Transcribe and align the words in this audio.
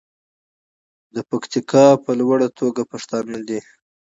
د 1.15 1.17
پکتیکا 1.29 1.85
په 2.03 2.11
لوړه 2.19 2.47
توګه 2.59 2.81
پښتانه 2.91 3.37
دي. 3.47 3.59